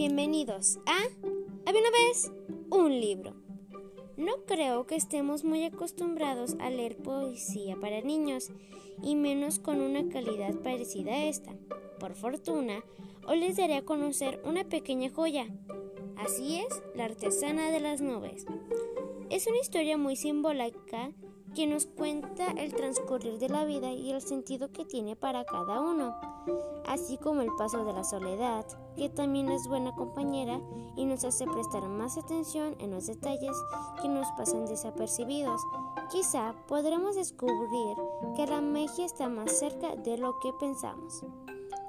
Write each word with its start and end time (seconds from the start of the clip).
Bienvenidos 0.00 0.78
a 0.86 0.98
Había 1.66 1.82
una 1.82 1.90
vez 1.90 2.32
un 2.70 2.88
libro. 2.88 3.34
No 4.16 4.46
creo 4.46 4.86
que 4.86 4.96
estemos 4.96 5.44
muy 5.44 5.62
acostumbrados 5.64 6.56
a 6.58 6.70
leer 6.70 6.96
poesía 6.96 7.76
para 7.76 8.00
niños 8.00 8.50
y 9.02 9.14
menos 9.14 9.58
con 9.58 9.82
una 9.82 10.08
calidad 10.08 10.54
parecida 10.62 11.12
a 11.12 11.24
esta. 11.26 11.52
Por 11.98 12.14
fortuna, 12.14 12.82
hoy 13.26 13.40
les 13.40 13.58
daré 13.58 13.74
a 13.74 13.84
conocer 13.84 14.40
una 14.42 14.64
pequeña 14.64 15.10
joya. 15.10 15.48
Así 16.16 16.60
es, 16.60 16.82
la 16.94 17.04
artesana 17.04 17.70
de 17.70 17.80
las 17.80 18.00
nubes. 18.00 18.46
Es 19.28 19.46
una 19.48 19.58
historia 19.58 19.98
muy 19.98 20.16
simbólica 20.16 21.12
que 21.54 21.66
nos 21.66 21.86
cuenta 21.86 22.46
el 22.52 22.74
transcurrir 22.74 23.38
de 23.38 23.48
la 23.48 23.64
vida 23.64 23.92
y 23.92 24.10
el 24.12 24.22
sentido 24.22 24.70
que 24.70 24.84
tiene 24.84 25.16
para 25.16 25.44
cada 25.44 25.80
uno, 25.80 26.14
así 26.86 27.18
como 27.18 27.42
el 27.42 27.50
paso 27.58 27.84
de 27.84 27.92
la 27.92 28.04
soledad, 28.04 28.64
que 28.96 29.08
también 29.08 29.48
es 29.48 29.66
buena 29.66 29.92
compañera 29.94 30.60
y 30.96 31.04
nos 31.04 31.24
hace 31.24 31.46
prestar 31.46 31.88
más 31.88 32.16
atención 32.16 32.76
en 32.78 32.90
los 32.90 33.06
detalles 33.06 33.56
que 34.00 34.08
nos 34.08 34.26
pasan 34.36 34.66
desapercibidos. 34.66 35.60
Quizá 36.10 36.54
podremos 36.68 37.16
descubrir 37.16 37.96
que 38.36 38.46
la 38.46 38.60
magia 38.60 39.04
está 39.04 39.28
más 39.28 39.52
cerca 39.58 39.96
de 39.96 40.18
lo 40.18 40.38
que 40.40 40.52
pensamos. 40.58 41.24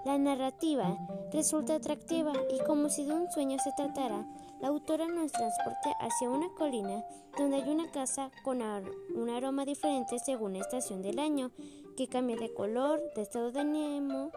La 0.05 0.17
narrativa 0.17 0.97
resulta 1.31 1.75
atractiva 1.75 2.33
y 2.51 2.63
como 2.65 2.89
si 2.89 3.05
de 3.05 3.13
un 3.13 3.31
sueño 3.31 3.57
se 3.59 3.71
tratara, 3.73 4.25
la 4.61 4.67
autora 4.67 5.07
nos 5.07 5.31
transporta 5.31 5.91
hacia 5.99 6.29
una 6.29 6.49
colina 6.53 7.03
donde 7.37 7.57
hay 7.57 7.69
una 7.69 7.89
casa 7.91 8.31
con 8.43 8.61
un 8.61 9.29
aroma 9.29 9.65
diferente 9.65 10.19
según 10.19 10.53
la 10.53 10.59
estación 10.59 11.01
del 11.01 11.19
año, 11.19 11.51
que 11.97 12.07
cambia 12.07 12.35
de 12.35 12.53
color, 12.53 13.01
de 13.15 13.23
estado 13.23 13.51
de 13.51 13.61
ánimo 13.61 14.31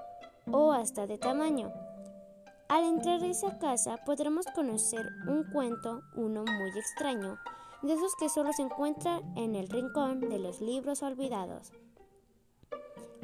o 0.51 0.73
hasta 0.73 1.07
de 1.07 1.19
tamaño. 1.19 1.73
Al 2.69 2.85
entrar 2.85 3.23
a 3.23 3.27
esa 3.27 3.59
casa 3.59 3.99
podremos 4.05 4.47
conocer 4.55 5.07
un 5.29 5.45
cuento, 5.53 6.03
uno 6.17 6.45
muy 6.45 6.71
extraño, 6.71 7.39
de 7.83 7.93
esos 7.93 8.15
que 8.17 8.31
solo 8.31 8.53
se 8.55 8.63
encuentran 8.63 9.37
en 9.37 9.55
el 9.55 9.69
rincón 9.69 10.21
de 10.21 10.39
los 10.39 10.63
libros 10.63 11.03
olvidados. 11.03 11.73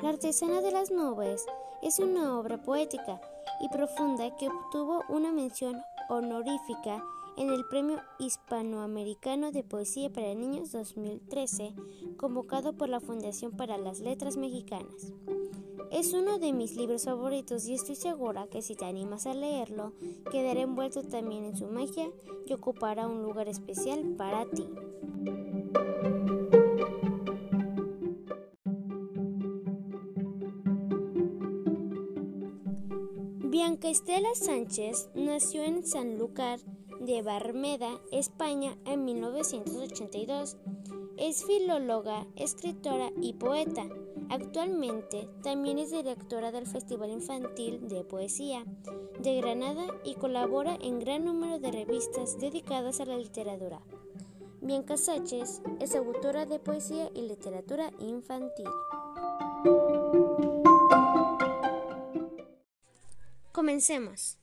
La 0.03 0.11
artesana 0.11 0.61
de 0.61 0.71
las 0.71 0.91
nubes 0.91 1.47
es 1.83 1.99
una 1.99 2.39
obra 2.39 2.63
poética 2.63 3.21
y 3.61 3.69
profunda 3.69 4.37
que 4.37 4.49
obtuvo 4.49 5.03
una 5.09 5.33
mención 5.33 5.83
honorífica 6.11 7.05
en 7.37 7.51
el 7.51 7.65
Premio 7.65 8.01
Hispanoamericano 8.19 9.53
de 9.53 9.63
Poesía 9.63 10.11
para 10.11 10.35
Niños 10.35 10.73
2013, 10.73 11.73
convocado 12.17 12.73
por 12.73 12.89
la 12.89 13.01
Fundación 13.01 13.53
para 13.53 13.79
las 13.79 14.01
Letras 14.01 14.37
Mexicanas. 14.37 15.13
Es 15.93 16.13
uno 16.13 16.39
de 16.41 16.53
mis 16.53 16.77
libros 16.77 17.05
favoritos 17.05 17.67
y 17.67 17.75
estoy 17.75 17.95
segura 17.95 18.49
que 18.49 18.61
si 18.61 18.75
te 18.75 18.85
animas 18.85 19.27
a 19.27 19.35
leerlo, 19.35 19.93
quedará 20.33 20.61
envuelto 20.61 21.03
también 21.03 21.45
en 21.45 21.57
su 21.57 21.67
magia 21.69 22.11
y 22.45 22.53
ocupará 22.53 23.07
un 23.07 23.23
lugar 23.23 23.49
especial 23.49 24.03
para 24.17 24.45
ti. 24.47 24.69
Bianca 33.81 33.99
Estela 33.99 34.35
Sánchez 34.35 35.09
nació 35.15 35.63
en 35.63 35.87
Sanlúcar 35.87 36.61
de 37.01 37.23
Barmeda, 37.23 37.89
España, 38.13 38.77
en 38.85 39.07
1982. 39.07 40.59
Es 41.17 41.47
filóloga, 41.47 42.27
escritora 42.37 43.11
y 43.23 43.33
poeta. 43.33 43.89
Actualmente 44.29 45.31
también 45.43 45.79
es 45.79 45.93
directora 45.93 46.53
del 46.53 46.67
Festival 46.67 47.11
Infantil 47.11 47.89
de 47.89 48.05
Poesía 48.05 48.67
de 49.19 49.41
Granada 49.41 49.87
y 50.05 50.17
colabora 50.17 50.77
en 50.79 50.99
gran 50.99 51.25
número 51.25 51.59
de 51.59 51.73
revistas 51.73 52.39
dedicadas 52.39 53.01
a 53.01 53.07
la 53.07 53.17
literatura. 53.17 53.81
Bianca 54.61 54.99
Sánchez 54.99 55.63
es 55.81 55.97
autora 55.97 56.45
de 56.45 56.59
poesía 56.59 57.11
y 57.15 57.23
literatura 57.23 57.91
infantil. 57.99 58.69
Comencemos. 63.53 64.39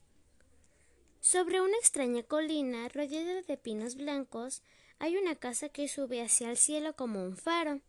Sobre 1.22 1.62
una 1.62 1.78
extraña 1.78 2.22
colina 2.22 2.90
rodeada 2.90 3.40
de 3.40 3.56
pinos 3.56 3.94
blancos 3.94 4.62
hay 4.98 5.16
una 5.16 5.34
casa 5.34 5.70
que 5.70 5.88
sube 5.88 6.20
hacia 6.22 6.50
el 6.50 6.58
cielo 6.58 6.94
como 6.94 7.24
un 7.24 7.34
faro. 7.34 7.80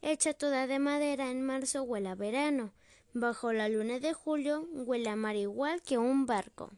Hecha 0.00 0.32
toda 0.32 0.66
de 0.66 0.78
madera 0.78 1.30
en 1.30 1.42
marzo 1.42 1.82
huele 1.82 2.08
a 2.08 2.14
verano. 2.14 2.72
Bajo 3.12 3.52
la 3.52 3.68
luna 3.68 3.98
de 3.98 4.14
julio 4.14 4.66
huele 4.72 5.10
a 5.10 5.16
mar 5.16 5.36
igual 5.36 5.82
que 5.82 5.98
un 5.98 6.24
barco. 6.24 6.70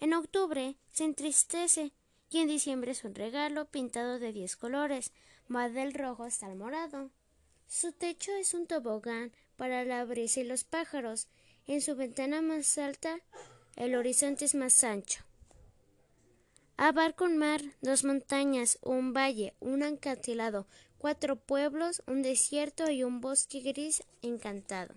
En 0.00 0.14
octubre 0.14 0.76
se 0.90 1.04
entristece 1.04 1.92
y 2.30 2.38
en 2.38 2.48
diciembre 2.48 2.92
es 2.92 3.04
un 3.04 3.14
regalo 3.14 3.66
pintado 3.66 4.18
de 4.18 4.32
diez 4.32 4.56
colores, 4.56 5.12
va 5.54 5.68
del 5.68 5.92
rojo 5.92 6.24
hasta 6.24 6.50
el 6.50 6.56
morado. 6.56 7.10
Su 7.66 7.92
techo 7.92 8.32
es 8.32 8.54
un 8.54 8.66
tobogán 8.66 9.32
para 9.56 9.84
la 9.84 10.02
brisa 10.06 10.40
y 10.40 10.44
los 10.44 10.64
pájaros, 10.64 11.28
en 11.68 11.80
su 11.80 11.94
ventana 11.94 12.42
más 12.42 12.76
alta 12.78 13.20
el 13.76 13.94
horizonte 13.94 14.44
es 14.44 14.54
más 14.54 14.82
ancho. 14.82 15.22
Abarca 16.76 17.24
un 17.24 17.38
mar, 17.38 17.62
dos 17.80 18.04
montañas, 18.04 18.78
un 18.82 19.12
valle, 19.12 19.54
un 19.60 19.82
acantilado, 19.82 20.66
cuatro 20.98 21.36
pueblos, 21.36 22.02
un 22.06 22.22
desierto 22.22 22.90
y 22.90 23.04
un 23.04 23.20
bosque 23.20 23.60
gris 23.60 24.02
encantado. 24.22 24.94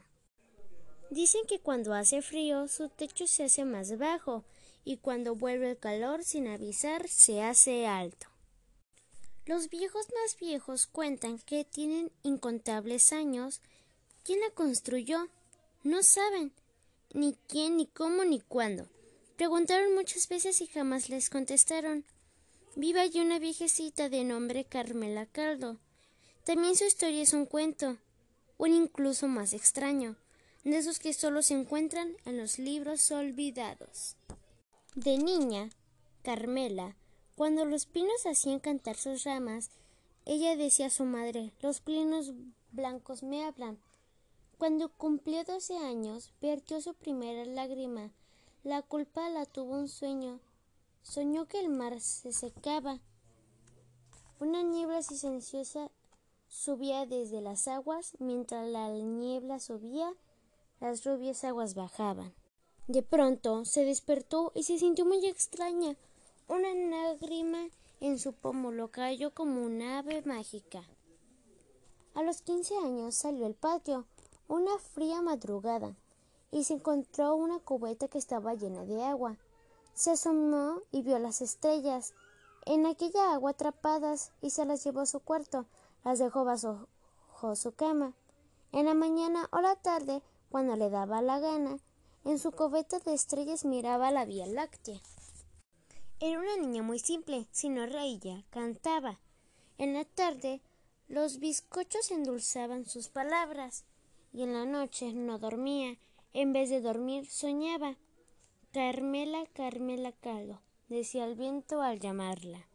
Dicen 1.10 1.42
que 1.48 1.60
cuando 1.60 1.94
hace 1.94 2.22
frío 2.22 2.68
su 2.68 2.90
techo 2.90 3.28
se 3.28 3.44
hace 3.44 3.66
más 3.66 3.98
bajo 3.98 4.44
y 4.86 4.98
cuando 4.98 5.36
vuelve 5.36 5.72
el 5.72 5.78
calor 5.78 6.24
sin 6.24 6.48
avisar 6.48 7.08
se 7.08 7.42
hace 7.42 7.86
alto. 7.86 8.28
Los 9.46 9.70
viejos 9.70 10.08
más 10.22 10.40
viejos 10.40 10.88
cuentan 10.88 11.40
que 11.40 11.66
tienen 11.66 12.12
incontables 12.24 13.12
años. 13.12 13.60
¿Quién 14.24 14.40
la 14.40 14.52
construyó? 14.52 15.28
No 15.84 16.04
saben, 16.04 16.54
ni 17.14 17.36
quién, 17.48 17.78
ni 17.78 17.86
cómo, 17.86 18.24
ni 18.24 18.40
cuándo. 18.40 18.88
Preguntaron 19.38 19.96
muchas 19.96 20.28
veces 20.28 20.62
y 20.62 20.68
jamás 20.68 21.10
les 21.10 21.30
contestaron. 21.30 22.06
Viva 22.76 23.02
allí 23.02 23.20
una 23.20 23.40
viejecita 23.40 24.08
de 24.10 24.24
nombre 24.24 24.66
Carmela 24.66 25.26
Caldo. 25.26 25.78
También 26.46 26.76
su 26.76 26.86
historia 26.86 27.22
es 27.22 27.34
un 27.34 27.46
cuento, 27.46 27.98
un 28.58 28.74
incluso 28.74 29.28
más 29.28 29.54
extraño, 29.54 30.16
de 30.64 30.78
esos 30.78 31.00
que 31.00 31.14
solo 31.14 31.42
se 31.42 31.54
encuentran 31.54 32.16
en 32.26 32.38
los 32.38 32.60
libros 32.60 33.12
olvidados. 33.12 34.16
De 34.96 35.18
niña, 35.18 35.70
Carmela, 36.24 36.96
cuando 37.36 37.66
los 37.66 37.86
pinos 37.86 38.26
hacían 38.26 38.60
cantar 38.60 38.96
sus 38.96 39.24
ramas, 39.24 39.70
ella 40.26 40.56
decía 40.56 40.88
a 40.88 40.92
su 40.92 41.06
madre 41.06 41.52
Los 41.62 41.82
pinos 41.82 42.32
blancos 42.72 43.24
me 43.24 43.44
hablan. 43.44 43.80
Cuando 44.62 44.90
cumplió 44.90 45.44
doce 45.44 45.76
años, 45.76 46.32
vertió 46.40 46.82
su 46.82 46.94
primera 46.94 47.46
lágrima. 47.46 48.12
La 48.64 48.84
culpa 48.84 49.28
la 49.28 49.48
tuvo 49.48 49.74
un 49.74 49.88
sueño. 49.88 50.40
Soñó 51.02 51.48
que 51.48 51.60
el 51.60 51.70
mar 51.70 52.00
se 52.00 52.32
secaba. 52.32 53.00
Una 54.40 54.62
niebla 54.62 55.02
silenciosa 55.02 55.90
subía 56.48 57.08
desde 57.08 57.42
las 57.42 57.68
aguas, 57.68 58.14
mientras 58.20 58.70
la 58.70 58.88
niebla 58.90 59.60
subía, 59.60 60.14
las 60.80 61.04
rubias 61.06 61.44
aguas 61.44 61.74
bajaban. 61.74 62.32
De 62.86 63.02
pronto 63.02 63.66
se 63.66 63.84
despertó 63.84 64.52
y 64.54 64.62
se 64.62 64.78
sintió 64.78 65.08
muy 65.08 65.26
extraña. 65.26 65.96
Una 66.48 66.72
lágrima 66.72 67.68
en 68.00 68.20
su 68.20 68.32
pómulo 68.34 68.92
cayó 68.92 69.34
como 69.34 69.66
una 69.66 69.98
ave 69.98 70.22
mágica. 70.22 70.84
A 72.14 72.22
los 72.22 72.44
quince 72.44 72.78
años 72.78 73.16
salió 73.16 73.48
al 73.48 73.56
patio 73.56 74.06
una 74.52 74.78
fría 74.80 75.22
madrugada 75.22 75.96
y 76.52 76.66
se 76.66 76.74
encontró 76.74 77.36
una 77.36 77.60
cubeta 77.60 78.10
que 78.10 78.18
estaba 78.18 78.54
llena 78.54 78.84
de 78.84 79.02
agua. 79.02 79.38
Se 79.94 80.12
asomó 80.12 80.82
y 80.92 81.04
vio 81.04 81.20
las 81.20 81.42
estrellas 81.42 82.14
en 82.66 82.86
aquella 82.86 83.32
agua 83.32 83.52
atrapadas 83.52 84.34
y 84.42 84.50
se 84.50 84.66
las 84.66 84.84
llevó 84.84 85.00
a 85.00 85.06
su 85.06 85.22
cuarto, 85.22 85.68
las 86.04 86.20
dejó 86.20 86.44
bajo 86.44 86.86
su 87.56 87.72
cama. 87.72 88.12
En 88.74 88.88
la 88.88 88.94
mañana 88.94 89.48
o 89.54 89.62
la 89.62 89.78
tarde, 89.78 90.22
cuando 90.50 90.76
le 90.76 90.90
daba 90.90 91.22
la 91.22 91.40
gana, 91.40 91.78
en 92.26 92.38
su 92.38 92.52
cubeta 92.52 93.00
de 93.00 93.14
estrellas 93.14 93.64
miraba 93.64 94.12
la 94.12 94.26
Vía 94.26 94.48
Láctea. 94.48 95.00
Era 96.20 96.38
una 96.38 96.58
niña 96.58 96.84
muy 96.84 97.00
simple, 97.00 97.48
si 97.52 97.70
no 97.70 97.86
reía, 97.86 98.44
cantaba. 98.50 99.18
En 99.78 99.94
la 99.94 100.04
tarde, 100.04 100.62
los 101.08 101.40
bizcochos 101.40 102.12
endulzaban 102.12 102.86
sus 102.86 103.08
palabras 103.08 103.86
y 104.34 104.44
en 104.44 104.54
la 104.54 104.66
noche 104.66 105.14
no 105.14 105.38
dormía. 105.38 105.98
En 106.34 106.54
vez 106.54 106.70
de 106.70 106.82
dormir, 106.82 107.30
soñaba. 107.30 107.98
Carmela, 108.72 109.46
Carmela 109.54 110.14
Caldo, 110.14 110.62
decía 110.88 111.26
el 111.26 111.36
viento 111.36 111.82
al 111.82 112.00
llamarla. 112.00 112.68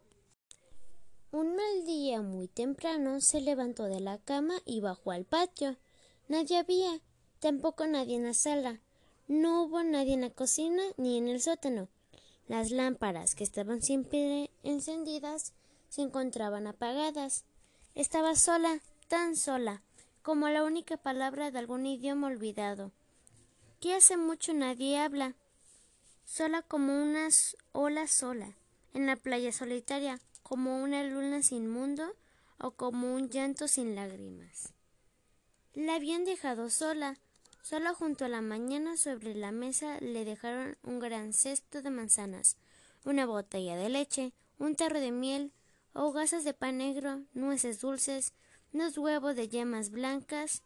Un 1.33 1.57
mal 1.57 1.87
día 1.87 2.23
muy 2.23 2.49
temprano 2.49 3.21
se 3.21 3.41
levantó 3.41 3.85
de 3.85 4.01
la 4.01 4.19
cama 4.19 4.55
y 4.65 4.81
bajó 4.81 5.11
al 5.11 5.25
patio. 5.25 5.77
Nadie 6.29 6.59
había, 6.59 7.01
tampoco 7.41 7.87
nadie 7.87 8.17
en 8.17 8.25
la 8.25 8.35
sala. 8.35 8.81
No 9.29 9.65
hubo 9.65 9.83
nadie 9.83 10.15
en 10.15 10.21
la 10.21 10.31
cocina 10.31 10.83
ni 10.97 11.19
en 11.19 11.29
el 11.29 11.41
sótano. 11.41 11.89
Las 12.47 12.71
lámparas, 12.71 13.35
que 13.35 13.45
estaban 13.45 13.83
siempre 13.83 14.51
encendidas, 14.63 15.53
se 15.89 16.03
encontraban 16.03 16.67
apagadas. 16.67 17.45
Estaba 17.95 18.37
sola, 18.37 18.81
tan 19.09 19.37
sola, 19.37 19.83
como 20.27 20.49
la 20.49 20.65
única 20.65 20.97
palabra 20.97 21.53
de 21.53 21.61
algún 21.61 21.87
idioma 21.87 22.27
olvidado, 22.27 22.91
que 23.79 23.95
hace 23.95 24.17
mucho 24.17 24.53
nadie 24.55 24.99
habla, 24.99 25.37
sola 26.25 26.63
como 26.63 27.01
una 27.01 27.29
ola 27.71 28.09
sola, 28.09 28.57
en 28.93 29.07
la 29.07 29.15
playa 29.15 29.53
solitaria, 29.53 30.19
como 30.43 30.83
una 30.83 31.05
luna 31.05 31.45
sin 31.45 31.71
mundo 31.71 32.13
o 32.59 32.73
como 32.73 33.15
un 33.15 33.31
llanto 33.31 33.69
sin 33.69 33.95
lágrimas. 33.95 34.73
La 35.75 35.95
habían 35.95 36.25
dejado 36.25 36.71
sola, 36.71 37.19
Solo 37.63 37.95
junto 37.95 38.25
a 38.25 38.29
la 38.29 38.41
mañana 38.41 38.97
sobre 38.97 39.35
la 39.35 39.53
mesa 39.53 39.99
le 40.01 40.25
dejaron 40.25 40.77
un 40.83 40.99
gran 41.01 41.33
cesto 41.33 41.83
de 41.83 41.91
manzanas, 41.91 42.57
una 43.05 43.27
botella 43.27 43.77
de 43.77 43.89
leche, 43.89 44.33
un 44.59 44.75
tarro 44.75 44.99
de 45.01 45.11
miel, 45.13 45.53
hogazas 45.93 46.43
de 46.45 46.55
pan 46.55 46.79
negro, 46.79 47.23
nueces 47.33 47.81
dulces, 47.81 48.35
unos 48.73 48.99
huevos 48.99 49.37
de 49.37 49.49
yemas 49.49 49.91
blancas, 49.91 50.63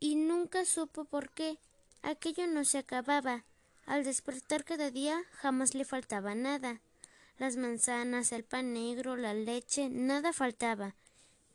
y 0.00 0.14
nunca 0.14 0.64
supo 0.64 1.04
por 1.04 1.30
qué. 1.30 1.58
Aquello 2.02 2.46
no 2.46 2.64
se 2.64 2.78
acababa. 2.78 3.44
Al 3.86 4.04
despertar 4.04 4.64
cada 4.64 4.90
día 4.90 5.22
jamás 5.32 5.74
le 5.74 5.84
faltaba 5.84 6.34
nada. 6.34 6.80
Las 7.38 7.56
manzanas, 7.56 8.32
el 8.32 8.44
pan 8.44 8.72
negro, 8.72 9.16
la 9.16 9.34
leche, 9.34 9.88
nada 9.88 10.32
faltaba, 10.32 10.94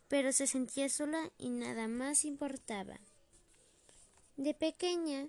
pero 0.08 0.32
se 0.32 0.46
sentía 0.46 0.88
sola 0.88 1.30
y 1.38 1.50
nada 1.50 1.88
más 1.88 2.24
importaba. 2.24 2.98
De 4.36 4.54
pequeña 4.54 5.28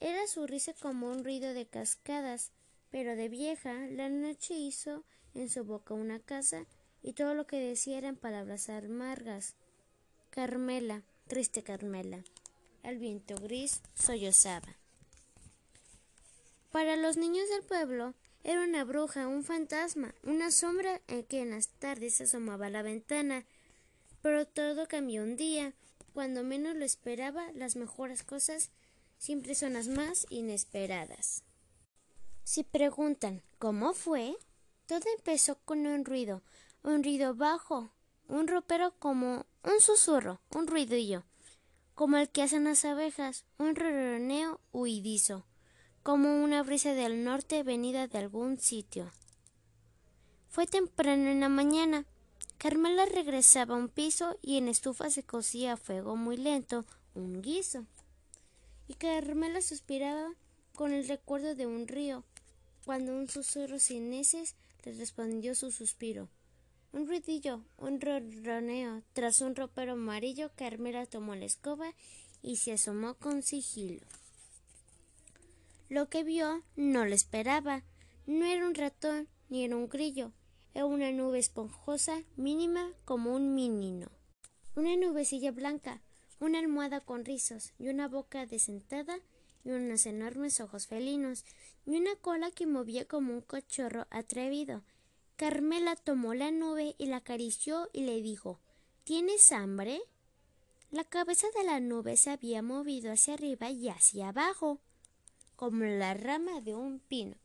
era 0.00 0.26
su 0.26 0.46
risa 0.46 0.72
como 0.72 1.10
un 1.10 1.24
ruido 1.24 1.52
de 1.52 1.66
cascadas, 1.66 2.52
pero 2.90 3.16
de 3.16 3.28
vieja 3.28 3.72
la 3.90 4.08
noche 4.08 4.54
hizo 4.54 5.04
en 5.34 5.50
su 5.50 5.64
boca 5.64 5.94
una 5.94 6.20
casa 6.20 6.64
y 7.02 7.12
todo 7.12 7.34
lo 7.34 7.46
que 7.46 7.56
decía 7.56 7.98
eran 7.98 8.16
palabras 8.16 8.68
amargas. 8.68 9.54
Carmela, 10.30 11.02
triste 11.26 11.62
Carmela. 11.62 12.22
El 12.82 12.98
viento 12.98 13.36
gris 13.36 13.82
sollozaba. 13.94 14.76
Para 16.70 16.96
los 16.96 17.16
niños 17.16 17.48
del 17.48 17.62
pueblo 17.62 18.14
era 18.44 18.62
una 18.62 18.84
bruja, 18.84 19.26
un 19.26 19.42
fantasma, 19.42 20.14
una 20.22 20.50
sombra 20.50 21.00
en 21.08 21.24
que 21.24 21.42
en 21.42 21.50
las 21.50 21.68
tardes 21.68 22.14
se 22.14 22.24
asomaba 22.24 22.66
a 22.66 22.70
la 22.70 22.82
ventana. 22.82 23.44
Pero 24.22 24.46
todo 24.46 24.86
cambió 24.86 25.22
un 25.22 25.36
día 25.36 25.74
cuando 26.18 26.42
menos 26.42 26.74
lo 26.74 26.84
esperaba, 26.84 27.52
las 27.52 27.76
mejores 27.76 28.22
cosas 28.22 28.70
siempre 29.18 29.54
son 29.54 29.74
las 29.74 29.88
más 29.88 30.26
inesperadas. 30.30 31.44
Si 32.42 32.64
preguntan 32.64 33.42
¿cómo 33.58 33.92
fue? 33.92 34.36
Todo 34.86 35.04
empezó 35.16 35.58
con 35.64 35.86
un 35.86 36.04
ruido, 36.04 36.42
un 36.88 37.04
ruido 37.04 37.34
bajo, 37.34 37.90
un 38.28 38.48
ropero 38.48 38.94
como 38.98 39.44
un 39.62 39.80
susurro, 39.80 40.40
un 40.54 40.66
ruidillo, 40.66 41.22
como 41.94 42.16
el 42.16 42.30
que 42.30 42.42
hacen 42.42 42.64
las 42.64 42.82
abejas, 42.86 43.44
un 43.58 43.76
ronroneo 43.76 44.58
huidizo, 44.72 45.44
como 46.02 46.42
una 46.42 46.62
brisa 46.62 46.94
del 46.94 47.24
norte 47.24 47.62
venida 47.62 48.08
de 48.08 48.16
algún 48.16 48.58
sitio. 48.58 49.12
Fue 50.48 50.66
temprano 50.66 51.28
en 51.28 51.40
la 51.40 51.50
mañana, 51.50 52.06
Carmela 52.56 53.04
regresaba 53.04 53.74
a 53.74 53.78
un 53.78 53.90
piso 53.90 54.38
y 54.40 54.56
en 54.56 54.68
estufa 54.68 55.10
se 55.10 55.22
cocía 55.22 55.74
a 55.74 55.76
fuego 55.76 56.16
muy 56.16 56.38
lento 56.38 56.86
un 57.14 57.42
guiso. 57.42 57.84
Y 58.86 58.94
Carmela 58.94 59.60
suspiraba 59.60 60.32
con 60.74 60.92
el 60.92 61.06
recuerdo 61.06 61.54
de 61.54 61.66
un 61.66 61.86
río, 61.86 62.24
cuando 62.86 63.12
un 63.12 63.28
susurro 63.28 63.78
sin 63.78 64.14
heces 64.14 64.54
le 64.84 64.92
respondió 64.92 65.54
su 65.54 65.70
suspiro. 65.70 66.30
Un 66.92 67.06
ruidillo, 67.06 67.64
un 67.76 68.00
ronroneo. 68.00 69.02
Tras 69.12 69.40
un 69.40 69.54
ropero 69.54 69.92
amarillo, 69.92 70.50
Carmela 70.56 71.06
tomó 71.06 71.34
la 71.34 71.44
escoba 71.44 71.94
y 72.42 72.56
se 72.56 72.72
asomó 72.72 73.14
con 73.14 73.42
sigilo. 73.42 74.06
Lo 75.88 76.08
que 76.08 76.24
vio 76.24 76.62
no 76.76 77.04
lo 77.04 77.14
esperaba. 77.14 77.82
No 78.26 78.44
era 78.44 78.66
un 78.66 78.74
ratón 78.74 79.28
ni 79.48 79.64
era 79.64 79.76
un 79.76 79.88
grillo, 79.88 80.32
una 80.84 81.10
nube 81.10 81.38
esponjosa, 81.38 82.22
mínima 82.36 82.92
como 83.04 83.34
un 83.34 83.54
menino. 83.54 84.10
Una 84.76 84.96
nubecilla 84.96 85.50
blanca, 85.50 86.00
una 86.40 86.60
almohada 86.60 87.00
con 87.00 87.24
rizos, 87.24 87.72
y 87.78 87.88
una 87.88 88.06
boca 88.06 88.46
desentada, 88.46 89.18
y 89.64 89.70
unos 89.70 90.06
enormes 90.06 90.60
ojos 90.60 90.86
felinos, 90.86 91.44
y 91.84 91.96
una 91.96 92.14
cola 92.16 92.50
que 92.52 92.66
movía 92.66 93.06
como 93.06 93.32
un 93.32 93.40
cachorro 93.40 94.06
atrevido. 94.10 94.82
Carmela 95.38 95.96
tomó 95.96 96.34
la 96.34 96.50
nube 96.50 96.94
y 96.98 97.06
la 97.06 97.18
acarició 97.18 97.88
y 97.94 98.02
le 98.02 98.20
dijo 98.20 98.58
¿Tienes 99.04 99.52
hambre? 99.52 100.02
La 100.90 101.04
cabeza 101.04 101.46
de 101.56 101.64
la 101.64 101.80
nube 101.80 102.18
se 102.18 102.30
había 102.30 102.60
movido 102.60 103.12
hacia 103.12 103.34
arriba 103.34 103.70
y 103.70 103.88
hacia 103.88 104.30
abajo, 104.30 104.80
como 105.56 105.84
la 105.84 106.12
rama 106.14 106.60
de 106.60 106.74
un 106.74 106.98
pino. 106.98 107.36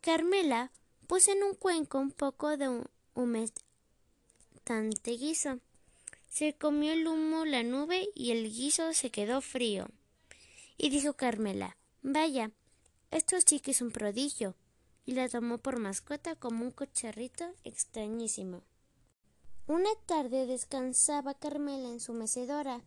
Carmela 0.00 0.70
Puse 1.08 1.32
en 1.32 1.42
un 1.42 1.54
cuenco 1.54 1.98
un 1.98 2.10
poco 2.10 2.58
de 2.58 2.84
humectante 3.14 3.62
guiso. 5.12 5.58
Se 6.28 6.52
comió 6.52 6.92
el 6.92 7.06
humo 7.06 7.46
la 7.46 7.62
nube 7.62 8.10
y 8.14 8.32
el 8.32 8.52
guiso 8.52 8.92
se 8.92 9.10
quedó 9.10 9.40
frío. 9.40 9.88
Y 10.76 10.90
dijo 10.90 11.14
Carmela, 11.14 11.78
vaya, 12.02 12.50
esto 13.10 13.38
sí 13.40 13.60
que 13.60 13.70
es 13.70 13.80
un 13.80 13.90
prodigio. 13.90 14.54
Y 15.08 15.12
la 15.12 15.26
tomó 15.26 15.56
por 15.56 15.78
mascota 15.78 16.36
como 16.36 16.66
un 16.66 16.70
cocharrito 16.70 17.46
extrañísimo. 17.64 18.60
Una 19.66 19.88
tarde 20.04 20.44
descansaba 20.44 21.32
Carmela 21.32 21.88
en 21.88 21.98
su 21.98 22.12
mecedora. 22.12 22.82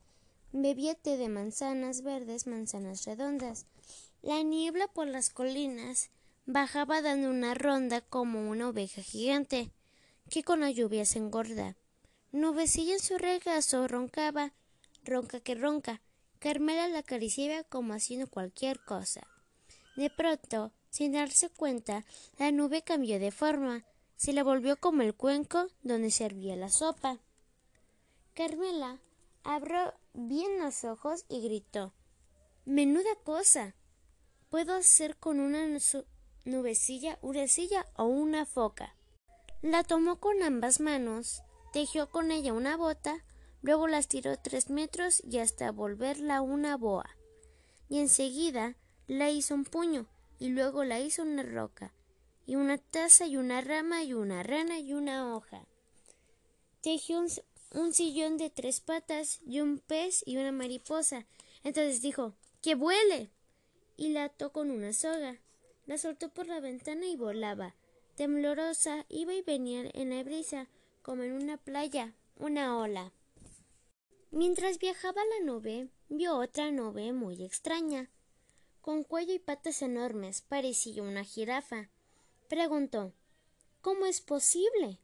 Bebía 0.51 0.93
té 0.93 1.17
de 1.17 1.29
manzanas 1.29 2.03
verdes, 2.03 2.45
manzanas 2.45 3.05
redondas. 3.05 3.65
La 4.21 4.43
niebla 4.43 4.87
por 4.87 5.07
las 5.07 5.31
colinas 5.31 6.11
bajaba 6.45 7.01
dando 7.01 7.31
una 7.31 7.55
ronda 7.55 8.01
como 8.01 8.51
una 8.51 8.69
oveja 8.69 9.01
gigante, 9.01 9.71
que 10.29 10.43
con 10.43 10.59
la 10.59 10.69
lluvia 10.69 11.05
se 11.05 11.17
engorda. 11.17 11.75
Nubecilla 12.31 12.93
en 12.93 12.99
su 12.99 13.17
regazo 13.17 13.87
roncaba, 13.87 14.53
ronca 15.03 15.39
que 15.39 15.55
ronca. 15.55 16.03
Carmela 16.37 16.87
la 16.87 16.99
acariciaba 16.99 17.63
como 17.63 17.95
haciendo 17.95 18.27
cualquier 18.27 18.79
cosa. 18.85 19.25
De 19.95 20.11
pronto, 20.11 20.71
sin 20.91 21.13
darse 21.13 21.49
cuenta, 21.49 22.05
la 22.37 22.51
nube 22.51 22.83
cambió 22.83 23.17
de 23.17 23.31
forma, 23.31 23.85
se 24.17 24.33
la 24.33 24.43
volvió 24.43 24.77
como 24.77 25.01
el 25.01 25.15
cuenco 25.15 25.65
donde 25.81 26.11
servía 26.11 26.55
la 26.55 26.69
sopa. 26.69 27.17
Carmela 28.35 28.99
abrió 29.43 29.93
bien 30.13 30.59
los 30.59 30.83
ojos 30.83 31.25
y 31.27 31.41
gritó 31.41 31.93
Menuda 32.65 33.15
cosa. 33.23 33.73
Puedo 34.49 34.75
hacer 34.75 35.17
con 35.17 35.39
una 35.39 35.65
nubecilla, 36.45 37.17
urecilla 37.21 37.87
o 37.95 38.03
una 38.03 38.45
foca. 38.45 38.95
La 39.61 39.83
tomó 39.83 40.19
con 40.19 40.43
ambas 40.43 40.79
manos, 40.79 41.41
tejió 41.71 42.09
con 42.09 42.31
ella 42.31 42.53
una 42.53 42.75
bota, 42.75 43.23
luego 43.61 43.87
las 43.87 44.07
tiró 44.07 44.37
tres 44.37 44.69
metros 44.69 45.23
y 45.23 45.39
hasta 45.39 45.71
volverla 45.71 46.41
una 46.41 46.75
boa. 46.77 47.09
Y 47.89 47.99
enseguida 47.99 48.75
la 49.07 49.29
hizo 49.29 49.55
un 49.55 49.63
puño, 49.63 50.07
y 50.41 50.49
luego 50.49 50.83
la 50.83 50.99
hizo 50.99 51.21
una 51.21 51.43
roca, 51.43 51.93
y 52.47 52.55
una 52.55 52.79
taza 52.79 53.27
y 53.27 53.37
una 53.37 53.61
rama 53.61 54.03
y 54.03 54.13
una 54.15 54.41
rana 54.41 54.79
y 54.79 54.91
una 54.91 55.35
hoja. 55.35 55.67
Tejió 56.81 57.19
un, 57.19 57.27
un 57.75 57.93
sillón 57.93 58.37
de 58.37 58.49
tres 58.49 58.81
patas 58.81 59.39
y 59.45 59.59
un 59.59 59.77
pez 59.77 60.23
y 60.25 60.37
una 60.37 60.51
mariposa. 60.51 61.27
Entonces 61.63 62.01
dijo 62.01 62.33
¡Que 62.63 62.73
vuele! 62.73 63.29
y 63.97 64.09
la 64.09 64.23
ató 64.23 64.51
con 64.51 64.71
una 64.71 64.93
soga. 64.93 65.37
La 65.85 65.99
soltó 65.99 66.29
por 66.29 66.47
la 66.47 66.59
ventana 66.59 67.05
y 67.05 67.15
volaba. 67.15 67.75
Temblorosa 68.15 69.05
iba 69.09 69.35
y 69.35 69.43
venía 69.43 69.91
en 69.93 70.09
la 70.09 70.23
brisa, 70.23 70.69
como 71.03 71.21
en 71.21 71.33
una 71.33 71.57
playa, 71.57 72.15
una 72.35 72.79
ola. 72.79 73.13
Mientras 74.31 74.79
viajaba 74.79 75.21
la 75.23 75.45
nube, 75.45 75.89
vio 76.09 76.35
otra 76.35 76.71
nube 76.71 77.13
muy 77.13 77.43
extraña. 77.43 78.09
Con 78.81 79.03
cuello 79.03 79.33
y 79.35 79.39
patas 79.39 79.83
enormes, 79.83 80.41
parecía 80.41 81.03
una 81.03 81.23
jirafa. 81.23 81.89
Preguntó 82.49 83.13
¿Cómo 83.81 84.07
es 84.07 84.21
posible? 84.21 84.97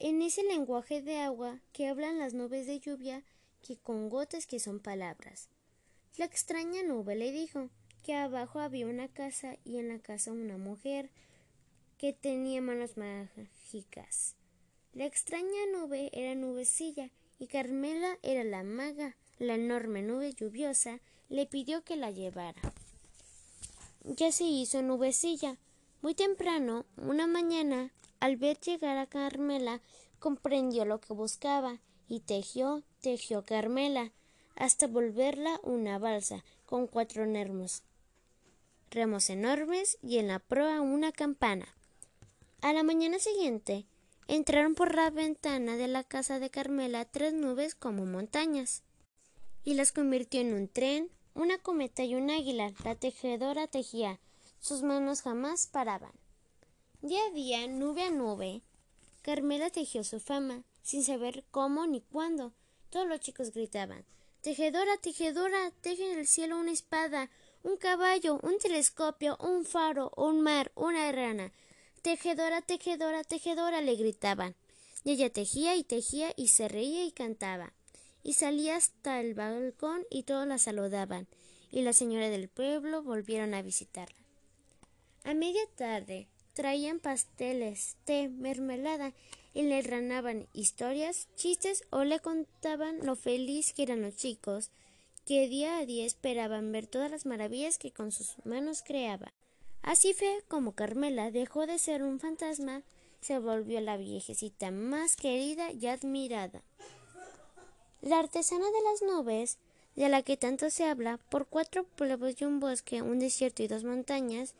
En 0.00 0.20
ese 0.20 0.42
lenguaje 0.42 1.00
de 1.00 1.18
agua 1.18 1.60
que 1.72 1.86
hablan 1.86 2.18
las 2.18 2.34
nubes 2.34 2.66
de 2.66 2.80
lluvia, 2.80 3.22
que 3.62 3.76
con 3.76 4.08
gotas 4.08 4.46
que 4.46 4.58
son 4.58 4.80
palabras. 4.80 5.48
La 6.16 6.24
extraña 6.24 6.82
nube 6.82 7.14
le 7.14 7.30
dijo 7.30 7.70
que 8.02 8.14
abajo 8.14 8.58
había 8.58 8.86
una 8.86 9.08
casa 9.08 9.56
y 9.64 9.78
en 9.78 9.88
la 9.88 10.00
casa 10.00 10.32
una 10.32 10.58
mujer 10.58 11.10
que 11.98 12.12
tenía 12.12 12.60
manos 12.60 12.96
mágicas. 12.96 14.34
La 14.92 15.04
extraña 15.04 15.66
nube 15.72 16.10
era 16.12 16.34
nubecilla 16.34 17.10
y 17.38 17.46
Carmela 17.46 18.18
era 18.22 18.42
la 18.42 18.64
maga. 18.64 19.16
La 19.38 19.54
enorme 19.54 20.02
nube 20.02 20.32
lluviosa 20.32 21.00
le 21.30 21.46
pidió 21.46 21.82
que 21.82 21.96
la 21.96 22.10
llevara. 22.10 22.60
Ya 24.04 24.32
se 24.32 24.44
hizo 24.44 24.82
nubecilla, 24.82 25.56
Muy 26.02 26.14
temprano, 26.14 26.86
una 26.96 27.26
mañana, 27.26 27.92
al 28.20 28.36
ver 28.36 28.58
llegar 28.58 28.96
a 28.96 29.06
Carmela, 29.06 29.80
comprendió 30.18 30.84
lo 30.86 30.98
que 31.00 31.12
buscaba 31.12 31.78
y 32.08 32.20
tejió, 32.20 32.82
tejió 33.00 33.44
Carmela, 33.44 34.10
hasta 34.56 34.86
volverla 34.86 35.60
una 35.62 35.98
balsa 35.98 36.42
con 36.64 36.86
cuatro 36.86 37.24
remos, 37.24 37.82
remos 38.90 39.30
enormes 39.30 39.98
y 40.02 40.18
en 40.18 40.28
la 40.28 40.38
proa 40.38 40.80
una 40.80 41.12
campana. 41.12 41.66
A 42.62 42.72
la 42.72 42.82
mañana 42.82 43.18
siguiente, 43.18 43.86
entraron 44.26 44.74
por 44.74 44.94
la 44.94 45.10
ventana 45.10 45.76
de 45.76 45.88
la 45.88 46.02
casa 46.02 46.38
de 46.38 46.50
Carmela 46.50 47.04
tres 47.04 47.34
nubes 47.34 47.74
como 47.74 48.06
montañas, 48.06 48.82
y 49.64 49.74
las 49.74 49.92
convirtió 49.92 50.40
en 50.40 50.54
un 50.54 50.68
tren, 50.68 51.10
una 51.34 51.58
cometa 51.58 52.04
y 52.04 52.14
un 52.14 52.30
águila. 52.30 52.72
La 52.84 52.94
tejedora 52.94 53.66
tejía, 53.66 54.20
sus 54.60 54.82
manos 54.82 55.22
jamás 55.22 55.66
paraban. 55.66 56.12
Día 57.02 57.24
a 57.26 57.30
día, 57.30 57.66
nube 57.66 58.04
a 58.04 58.10
nube, 58.10 58.62
Carmela 59.22 59.70
tejió 59.70 60.02
su 60.04 60.18
fama, 60.18 60.64
sin 60.82 61.04
saber 61.04 61.44
cómo 61.50 61.86
ni 61.86 62.00
cuándo. 62.00 62.52
Todos 62.90 63.06
los 63.06 63.20
chicos 63.20 63.52
gritaban 63.52 64.04
Tejedora, 64.42 64.96
tejedora, 64.96 65.70
teje 65.82 66.12
en 66.12 66.18
el 66.18 66.26
cielo 66.26 66.58
una 66.58 66.72
espada, 66.72 67.30
un 67.62 67.76
caballo, 67.76 68.40
un 68.42 68.58
telescopio, 68.58 69.36
un 69.38 69.66
faro, 69.66 70.12
un 70.16 70.40
mar, 70.40 70.72
una 70.74 71.12
rana. 71.12 71.52
Tejedora, 72.00 72.62
tejedora, 72.62 73.22
tejedora, 73.22 73.82
le 73.82 73.96
gritaban. 73.96 74.56
Y 75.04 75.12
ella 75.12 75.30
tejía 75.30 75.76
y 75.76 75.84
tejía 75.84 76.32
y 76.36 76.48
se 76.48 76.68
reía 76.68 77.04
y 77.04 77.12
cantaba. 77.12 77.74
Y 78.22 78.34
salía 78.34 78.76
hasta 78.76 79.20
el 79.20 79.34
balcón 79.34 80.04
y 80.10 80.24
todos 80.24 80.46
la 80.46 80.58
saludaban. 80.58 81.26
Y 81.70 81.82
la 81.82 81.92
señora 81.92 82.28
del 82.28 82.48
pueblo 82.48 83.02
volvieron 83.02 83.54
a 83.54 83.62
visitarla. 83.62 84.18
A 85.24 85.34
media 85.34 85.62
tarde 85.76 86.28
traían 86.54 86.98
pasteles, 86.98 87.96
té, 88.04 88.28
mermelada 88.28 89.12
y 89.54 89.62
le 89.62 89.82
ranaban 89.82 90.48
historias, 90.52 91.28
chistes 91.36 91.84
o 91.90 92.04
le 92.04 92.20
contaban 92.20 93.04
lo 93.04 93.16
feliz 93.16 93.72
que 93.72 93.82
eran 93.82 94.02
los 94.02 94.16
chicos, 94.16 94.70
que 95.24 95.48
día 95.48 95.78
a 95.78 95.86
día 95.86 96.06
esperaban 96.06 96.72
ver 96.72 96.86
todas 96.86 97.10
las 97.10 97.26
maravillas 97.26 97.78
que 97.78 97.92
con 97.92 98.12
sus 98.12 98.34
manos 98.44 98.82
creaba. 98.82 99.32
Así 99.82 100.12
fue 100.12 100.42
como 100.48 100.72
Carmela 100.72 101.30
dejó 101.30 101.66
de 101.66 101.78
ser 101.78 102.02
un 102.02 102.20
fantasma, 102.20 102.82
se 103.20 103.38
volvió 103.38 103.80
la 103.80 103.96
viejecita 103.96 104.70
más 104.70 105.16
querida 105.16 105.72
y 105.72 105.86
admirada. 105.86 106.62
La 108.02 108.18
artesana 108.18 108.64
de 108.64 108.82
las 108.82 109.02
nubes, 109.02 109.58
de 109.94 110.08
la 110.08 110.22
que 110.22 110.38
tanto 110.38 110.70
se 110.70 110.84
habla, 110.84 111.18
por 111.28 111.46
cuatro 111.46 111.84
pueblos 111.84 112.40
y 112.40 112.44
un 112.46 112.58
bosque, 112.58 113.02
un 113.02 113.18
desierto 113.18 113.62
y 113.62 113.68
dos 113.68 113.84
montañas, 113.84 114.54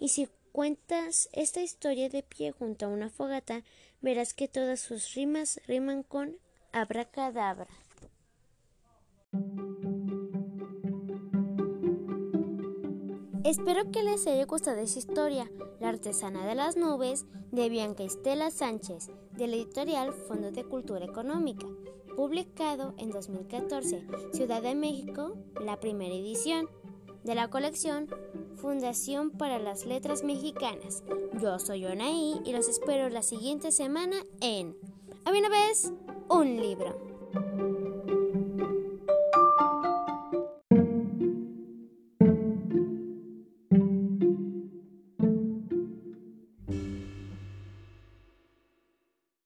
y 0.00 0.08
si 0.08 0.28
cuentas 0.50 1.28
esta 1.32 1.62
historia 1.62 2.08
de 2.08 2.24
pie 2.24 2.50
junto 2.50 2.86
a 2.86 2.88
una 2.88 3.08
fogata, 3.08 3.62
verás 4.00 4.34
que 4.34 4.48
todas 4.48 4.80
sus 4.80 5.14
rimas 5.14 5.60
riman 5.68 6.02
con 6.02 6.36
abracadabra. 6.72 7.68
Espero 13.44 13.90
que 13.92 14.02
les 14.02 14.26
haya 14.26 14.44
gustado 14.46 14.80
esta 14.80 14.98
historia, 14.98 15.48
La 15.78 15.90
artesana 15.90 16.44
de 16.44 16.56
las 16.56 16.76
nubes, 16.76 17.24
de 17.52 17.68
Bianca 17.68 18.02
Estela 18.02 18.50
Sánchez, 18.50 19.10
de 19.32 19.46
la 19.46 19.56
editorial 19.56 20.12
Fondo 20.12 20.50
de 20.50 20.64
Cultura 20.64 21.04
Económica, 21.04 21.66
publicado 22.20 22.92
en 22.98 23.10
2014, 23.10 24.06
Ciudad 24.34 24.60
de 24.60 24.74
México, 24.74 25.38
la 25.58 25.80
primera 25.80 26.14
edición, 26.14 26.68
de 27.24 27.34
la 27.34 27.48
colección 27.48 28.08
Fundación 28.56 29.30
para 29.30 29.58
las 29.58 29.86
Letras 29.86 30.22
Mexicanas. 30.22 31.02
Yo 31.40 31.58
soy 31.58 31.86
Onaí 31.86 32.42
y 32.44 32.52
los 32.52 32.68
espero 32.68 33.08
la 33.08 33.22
siguiente 33.22 33.72
semana 33.72 34.16
en 34.42 34.76
A 35.24 35.30
una 35.30 35.48
vez, 35.48 35.94
un 36.28 36.60
libro. 36.60 37.09